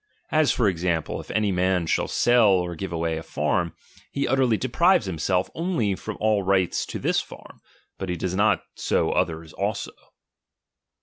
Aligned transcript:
As 0.31 0.51
for 0.51 0.67
example, 0.67 1.21
if 1.21 1.29
any 1.29 1.51
man 1.51 1.85
shall 1.85 2.07
sell 2.07 2.47
or 2.49 2.73
give 2.73 2.91
away 2.91 3.19
a 3.19 3.21
farm, 3.21 3.75
he 4.11 4.27
utterly 4.27 4.57
deprives 4.57 5.07
him 5.07 5.19
self 5.19 5.47
only 5.53 5.93
from 5.93 6.17
all 6.19 6.41
right 6.41 6.71
to 6.71 6.97
this 6.97 7.21
farm; 7.21 7.61
but 7.99 8.09
he 8.09 8.15
does 8.15 8.33
not 8.33 8.63
so 8.75 9.11
others 9.11 9.53
also. 9.53 9.91